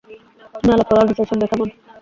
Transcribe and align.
তুমি 0.53 0.71
আলাপ 0.73 0.87
করো 0.87 0.99
আনিসের 1.01 1.27
সাথে, 1.29 1.45
কেমন? 1.51 1.67